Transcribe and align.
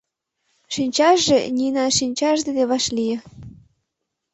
Шинчаже 0.73 1.37
Нинан 1.57 1.89
шинчаж 1.97 2.37
дене 2.47 2.63
вашлие. 2.71 3.17